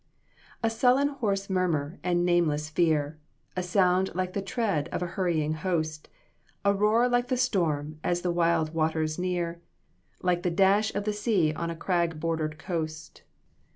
[0.63, 3.19] "A sullen hoarse murmur, and nameless fear!
[3.55, 6.09] A sound like the tread of a hurrying host!
[6.65, 9.61] A roar like the storm, as the wild waters near,
[10.23, 13.21] Like the dash of the sea on a crag bordered coast!